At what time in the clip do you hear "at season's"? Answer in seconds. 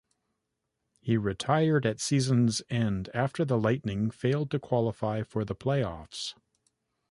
1.85-2.63